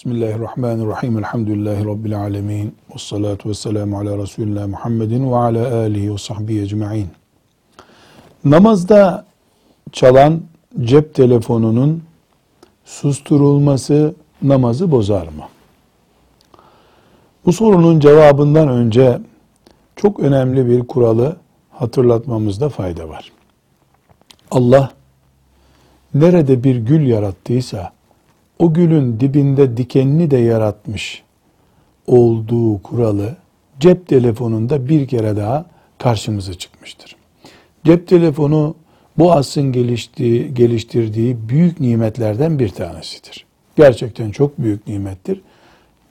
Bismillahirrahmanirrahim. 0.00 1.18
Elhamdülillahi 1.18 1.84
Rabbil 1.84 2.18
alemin. 2.20 2.74
Ve 2.94 2.98
salatu 2.98 3.48
ve 3.48 3.54
selamu 3.54 3.98
ala 3.98 4.18
Resulullah 4.18 4.66
Muhammedin 4.66 5.32
ve 5.32 5.36
ala 5.36 5.76
alihi 5.76 6.12
ve 6.12 6.18
sahbihi 6.18 6.62
ecma'in. 6.62 7.08
Namazda 8.44 9.26
çalan 9.92 10.40
cep 10.80 11.14
telefonunun 11.14 12.02
susturulması 12.84 14.14
namazı 14.42 14.90
bozar 14.90 15.26
mı? 15.26 15.44
Bu 17.46 17.52
sorunun 17.52 18.00
cevabından 18.00 18.68
önce 18.68 19.18
çok 19.96 20.20
önemli 20.20 20.66
bir 20.66 20.86
kuralı 20.86 21.36
hatırlatmamızda 21.70 22.68
fayda 22.68 23.08
var. 23.08 23.32
Allah 24.50 24.90
nerede 26.14 26.64
bir 26.64 26.76
gül 26.76 27.06
yarattıysa 27.06 27.92
o 28.60 28.72
gülün 28.72 29.20
dibinde 29.20 29.76
dikenini 29.76 30.30
de 30.30 30.36
yaratmış 30.36 31.22
olduğu 32.06 32.82
kuralı 32.82 33.36
cep 33.80 34.08
telefonunda 34.08 34.88
bir 34.88 35.08
kere 35.08 35.36
daha 35.36 35.66
karşımıza 35.98 36.54
çıkmıştır. 36.54 37.16
Cep 37.84 38.08
telefonu 38.08 38.74
bu 39.18 39.32
asrın 39.32 39.72
geliştiği, 39.72 40.54
geliştirdiği 40.54 41.36
büyük 41.48 41.80
nimetlerden 41.80 42.58
bir 42.58 42.68
tanesidir. 42.68 43.46
Gerçekten 43.76 44.30
çok 44.30 44.58
büyük 44.58 44.88
nimettir. 44.88 45.40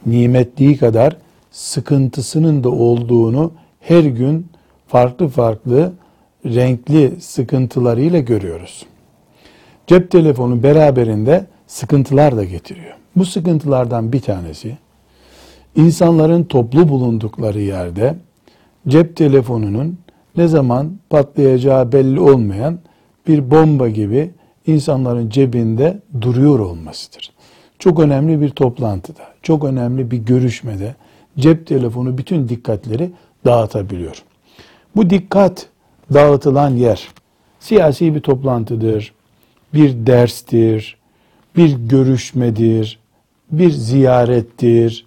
Nimetliği 0.05 0.77
kadar 0.77 1.17
sıkıntısının 1.51 2.63
da 2.63 2.69
olduğunu 2.69 3.51
her 3.79 4.03
gün 4.03 4.47
farklı 4.87 5.27
farklı 5.27 5.93
renkli 6.45 7.21
sıkıntılarıyla 7.21 8.19
görüyoruz. 8.19 8.85
Cep 9.87 10.11
telefonu 10.11 10.63
beraberinde 10.63 11.45
sıkıntılar 11.69 12.37
da 12.37 12.43
getiriyor. 12.43 12.95
Bu 13.15 13.25
sıkıntılardan 13.25 14.13
bir 14.13 14.21
tanesi 14.21 14.77
insanların 15.75 16.43
toplu 16.43 16.89
bulundukları 16.89 17.61
yerde 17.61 18.15
cep 18.87 19.15
telefonunun 19.15 19.97
ne 20.37 20.47
zaman 20.47 20.97
patlayacağı 21.09 21.91
belli 21.91 22.19
olmayan 22.19 22.79
bir 23.27 23.51
bomba 23.51 23.89
gibi 23.89 24.31
insanların 24.67 25.29
cebinde 25.29 25.99
duruyor 26.21 26.59
olmasıdır. 26.59 27.31
Çok 27.79 27.99
önemli 27.99 28.41
bir 28.41 28.49
toplantıda, 28.49 29.23
çok 29.41 29.63
önemli 29.63 30.11
bir 30.11 30.17
görüşmede 30.17 30.95
cep 31.37 31.67
telefonu 31.67 32.17
bütün 32.17 32.49
dikkatleri 32.49 33.11
dağıtabiliyor. 33.45 34.23
Bu 34.95 35.09
dikkat 35.09 35.67
dağıtılan 36.13 36.69
yer 36.69 37.07
siyasi 37.59 38.15
bir 38.15 38.21
toplantıdır, 38.21 39.13
bir 39.73 40.05
derstir, 40.07 40.98
bir 41.55 41.77
görüşmedir, 41.77 42.99
bir 43.51 43.71
ziyarettir. 43.71 45.05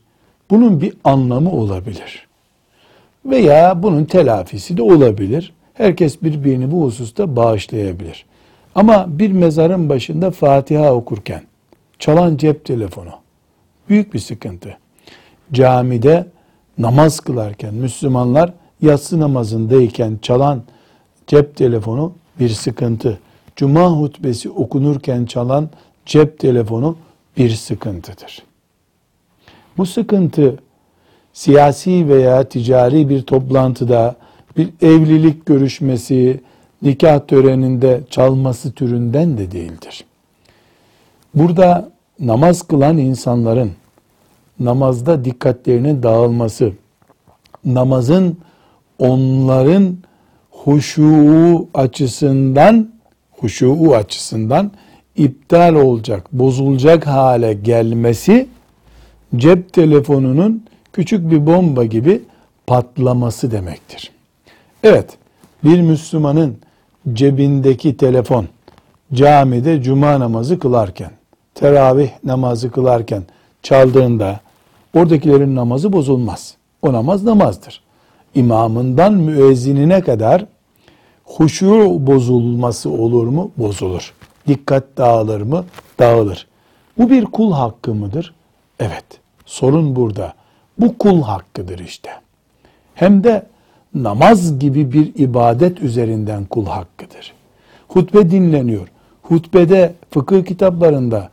Bunun 0.50 0.80
bir 0.80 0.92
anlamı 1.04 1.52
olabilir. 1.52 2.26
Veya 3.26 3.82
bunun 3.82 4.04
telafisi 4.04 4.76
de 4.76 4.82
olabilir. 4.82 5.52
Herkes 5.74 6.22
birbirini 6.22 6.72
bu 6.72 6.84
hususta 6.84 7.36
bağışlayabilir. 7.36 8.24
Ama 8.74 9.06
bir 9.08 9.32
mezarın 9.32 9.88
başında 9.88 10.30
Fatiha 10.30 10.94
okurken 10.94 11.42
çalan 11.98 12.36
cep 12.36 12.64
telefonu 12.64 13.10
büyük 13.88 14.14
bir 14.14 14.18
sıkıntı. 14.18 14.78
Camide 15.52 16.26
namaz 16.78 17.20
kılarken 17.20 17.74
Müslümanlar 17.74 18.52
yatsı 18.82 19.20
namazındayken 19.20 20.18
çalan 20.22 20.62
cep 21.26 21.56
telefonu 21.56 22.12
bir 22.40 22.48
sıkıntı. 22.48 23.18
Cuma 23.56 23.90
hutbesi 23.90 24.50
okunurken 24.50 25.24
çalan 25.24 25.70
cep 26.06 26.38
telefonu 26.38 26.96
bir 27.36 27.50
sıkıntıdır. 27.50 28.42
Bu 29.76 29.86
sıkıntı 29.86 30.58
siyasi 31.32 32.08
veya 32.08 32.48
ticari 32.48 33.08
bir 33.08 33.22
toplantıda 33.22 34.16
bir 34.56 34.68
evlilik 34.82 35.46
görüşmesi, 35.46 36.40
nikah 36.82 37.26
töreninde 37.26 38.00
çalması 38.10 38.72
türünden 38.72 39.38
de 39.38 39.52
değildir. 39.52 40.04
Burada 41.34 41.90
namaz 42.20 42.62
kılan 42.62 42.98
insanların 42.98 43.72
namazda 44.60 45.24
dikkatlerinin 45.24 46.02
dağılması, 46.02 46.72
namazın 47.64 48.38
onların 48.98 49.96
huşu 50.50 51.68
açısından 51.74 52.92
huşu 53.32 53.94
açısından 53.94 54.72
iptal 55.16 55.74
olacak, 55.74 56.26
bozulacak 56.32 57.06
hale 57.06 57.52
gelmesi 57.52 58.48
cep 59.36 59.72
telefonunun 59.72 60.64
küçük 60.92 61.30
bir 61.30 61.46
bomba 61.46 61.84
gibi 61.84 62.22
patlaması 62.66 63.50
demektir. 63.50 64.12
Evet, 64.82 65.10
bir 65.64 65.80
Müslümanın 65.80 66.56
cebindeki 67.12 67.96
telefon 67.96 68.46
camide 69.14 69.82
cuma 69.82 70.20
namazı 70.20 70.58
kılarken, 70.58 71.10
teravih 71.54 72.10
namazı 72.24 72.70
kılarken 72.70 73.22
çaldığında 73.62 74.40
oradakilerin 74.94 75.56
namazı 75.56 75.92
bozulmaz. 75.92 76.54
O 76.82 76.92
namaz 76.92 77.24
namazdır. 77.24 77.82
İmamından 78.34 79.14
müezzinine 79.14 80.00
kadar 80.00 80.46
huşu 81.24 82.06
bozulması 82.06 82.90
olur 82.90 83.26
mu? 83.26 83.50
Bozulur. 83.56 84.14
Dikkat 84.48 84.84
dağılır 84.96 85.40
mı? 85.40 85.64
Dağılır. 85.98 86.46
Bu 86.98 87.10
bir 87.10 87.24
kul 87.24 87.52
hakkı 87.52 87.94
mıdır? 87.94 88.34
Evet. 88.80 89.04
Sorun 89.46 89.96
burada. 89.96 90.32
Bu 90.78 90.98
kul 90.98 91.22
hakkıdır 91.22 91.78
işte. 91.78 92.10
Hem 92.94 93.24
de 93.24 93.46
namaz 93.94 94.58
gibi 94.58 94.92
bir 94.92 95.12
ibadet 95.14 95.82
üzerinden 95.82 96.44
kul 96.44 96.66
hakkıdır. 96.66 97.32
Hutbe 97.88 98.30
dinleniyor. 98.30 98.88
Hutbede 99.22 99.94
fıkıh 100.10 100.44
kitaplarında 100.44 101.30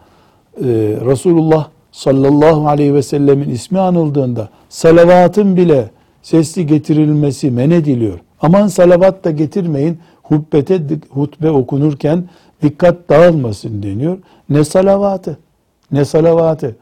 e, 0.58 0.66
Resulullah 1.06 1.70
sallallahu 1.92 2.68
aleyhi 2.68 2.94
ve 2.94 3.04
sellemin 3.04 3.50
ismi 3.50 3.80
anıldığında 3.80 4.50
salavatın 4.70 5.56
bile 5.56 5.90
sesli 6.22 6.68
getirilmesi 6.68 7.52
men 7.52 7.70
ediliyor. 7.70 8.20
Aman 8.42 8.68
salavat 8.68 9.24
da 9.24 9.32
getirmeyin. 9.32 10.00
Hutbete, 10.30 10.82
hutbe 11.10 11.50
okunurken 11.50 12.30
dikkat 12.64 13.10
dağılmasın 13.10 13.84
deniyor. 13.84 14.18
Ne 14.50 14.64
salavatı, 14.64 15.38
ne 15.92 16.06
salavatı. 16.06 16.76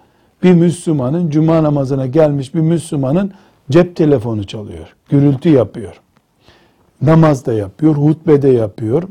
Bir 0.44 0.53
Müslümanın 0.53 1.30
cuma 1.30 1.63
namazına 1.63 2.06
gelmiş 2.06 2.56
bir 2.56 2.59
Müslümanın 2.59 3.31
cep 3.72 3.96
telefonu 3.96 4.47
çalıyor. 4.47 4.96
Gürültü 5.09 5.50
yapıyor. 5.50 6.02
Namazda 7.02 7.53
yapıyor, 7.53 7.96
hutbede 7.96 8.50
yapıyor. 8.50 9.03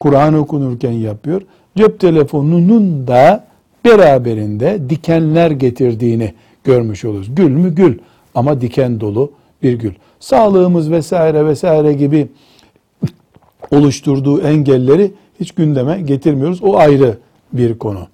Kur'an 0.00 0.34
okunurken 0.34 0.92
yapıyor. 0.92 1.42
Cep 1.76 2.00
telefonunun 2.00 3.06
da 3.06 3.44
beraberinde 3.84 4.90
dikenler 4.90 5.50
getirdiğini 5.50 6.34
görmüş 6.64 7.04
oluruz. 7.04 7.34
Gül 7.34 7.50
mü 7.50 7.74
gül 7.74 7.98
ama 8.34 8.60
diken 8.60 9.00
dolu 9.00 9.32
bir 9.62 9.72
gül. 9.72 9.92
Sağlığımız 10.20 10.90
vesaire 10.90 11.46
vesaire 11.46 11.92
gibi 11.92 12.28
oluşturduğu 13.72 14.40
engelleri 14.40 15.12
hiç 15.40 15.52
gündeme 15.52 16.00
getirmiyoruz. 16.00 16.62
O 16.62 16.76
ayrı 16.76 17.18
bir 17.52 17.78
konu. 17.78 18.06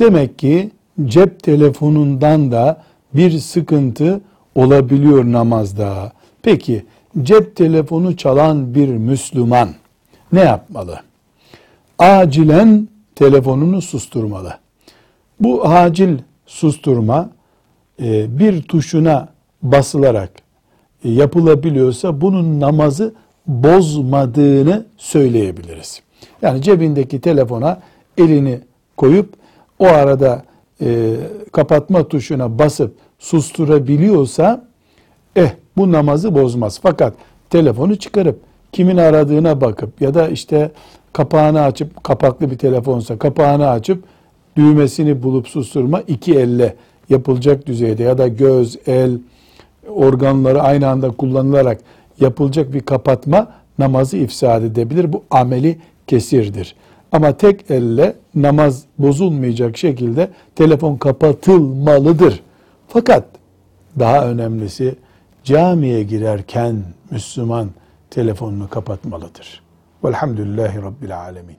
Demek 0.00 0.38
ki 0.38 0.70
cep 1.04 1.42
telefonundan 1.42 2.52
da 2.52 2.82
bir 3.14 3.38
sıkıntı 3.38 4.20
olabiliyor 4.54 5.24
namazda. 5.24 6.12
Peki 6.42 6.84
cep 7.22 7.56
telefonu 7.56 8.16
çalan 8.16 8.74
bir 8.74 8.88
Müslüman 8.88 9.68
ne 10.32 10.40
yapmalı? 10.40 11.00
Acilen 11.98 12.88
telefonunu 13.14 13.82
susturmalı. 13.82 14.54
Bu 15.40 15.66
acil 15.68 16.18
susturma 16.46 17.30
e, 18.02 18.38
bir 18.38 18.62
tuşuna 18.62 19.28
basılarak 19.62 20.30
e, 21.04 21.10
yapılabiliyorsa 21.10 22.20
bunun 22.20 22.60
namazı 22.60 23.14
bozmadığını 23.46 24.84
söyleyebiliriz. 24.96 26.02
Yani 26.42 26.62
cebindeki 26.62 27.20
telefona 27.20 27.80
elini 28.18 28.60
koyup 28.96 29.34
o 29.78 29.86
arada 29.86 30.42
e, 30.80 31.14
kapatma 31.52 32.08
tuşuna 32.08 32.58
basıp 32.58 32.94
susturabiliyorsa 33.18 34.64
eh 35.36 35.50
bu 35.76 35.92
namazı 35.92 36.34
bozmaz. 36.34 36.80
Fakat 36.82 37.14
telefonu 37.50 37.96
çıkarıp 37.96 38.40
kimin 38.72 38.96
aradığına 38.96 39.60
bakıp 39.60 40.00
ya 40.00 40.14
da 40.14 40.28
işte 40.28 40.70
kapağını 41.12 41.62
açıp 41.62 42.04
kapaklı 42.04 42.50
bir 42.50 42.58
telefonsa 42.58 43.18
kapağını 43.18 43.68
açıp 43.68 44.04
düğmesini 44.56 45.22
bulup 45.22 45.48
susturma 45.48 46.00
iki 46.00 46.34
elle 46.34 46.76
yapılacak 47.08 47.66
düzeyde 47.66 48.02
ya 48.02 48.18
da 48.18 48.28
göz, 48.28 48.78
el, 48.86 49.18
organları 49.88 50.62
aynı 50.62 50.88
anda 50.88 51.10
kullanılarak 51.10 51.80
yapılacak 52.20 52.72
bir 52.72 52.80
kapatma 52.80 53.52
namazı 53.78 54.16
ifsad 54.16 54.62
edebilir. 54.62 55.12
Bu 55.12 55.24
ameli 55.30 55.78
kesirdir. 56.06 56.76
Ama 57.12 57.36
tek 57.36 57.70
elle 57.70 58.16
namaz 58.34 58.84
bozulmayacak 58.98 59.76
şekilde 59.76 60.30
telefon 60.54 60.96
kapatılmalıdır. 60.96 62.40
Fakat 62.88 63.24
daha 63.98 64.28
önemlisi 64.28 64.94
camiye 65.44 66.02
girerken 66.02 66.84
Müslüman 67.10 67.70
telefonunu 68.10 68.68
kapatmalıdır. 68.68 69.62
Velhamdülillahi 70.04 70.82
Rabbil 70.82 71.18
Alemin. 71.18 71.54